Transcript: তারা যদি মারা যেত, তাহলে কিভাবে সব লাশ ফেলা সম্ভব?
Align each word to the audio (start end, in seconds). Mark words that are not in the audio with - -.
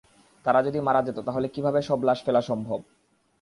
তারা 0.45 0.59
যদি 0.63 0.79
মারা 0.79 1.01
যেত, 1.01 1.17
তাহলে 1.19 1.47
কিভাবে 1.47 1.79
সব 1.81 1.99
লাশ 2.03 2.19
ফেলা 2.25 2.41
সম্ভব? 2.41 2.79